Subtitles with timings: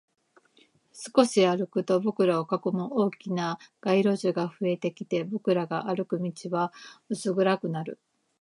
[0.93, 6.73] 少し歩くと、僕らを囲む大きな街路樹が増えてきて、僕らが歩く道は
[7.07, 7.99] 薄暗くなる